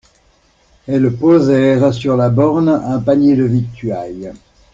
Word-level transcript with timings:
Elles 0.87 1.13
posèrent 1.15 1.93
sur 1.93 2.17
la 2.17 2.31
borne 2.31 2.69
un 2.69 2.99
panier 2.99 3.35
de 3.35 3.43
victuailles. 3.43 4.31